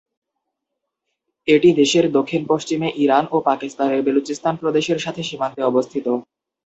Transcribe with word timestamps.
এটি 1.47 1.69
দেশের 1.73 2.05
দক্ষিণ-পশ্চিমে 2.11 2.89
ইরান 2.95 3.25
ও 3.31 3.47
পাকিস্তানের 3.49 3.99
বেলুচিস্তান 4.01 4.53
প্রদেশের 4.55 4.99
সাথে 4.99 5.21
সীমান্তে 5.23 5.61
অবস্থিত। 5.63 6.05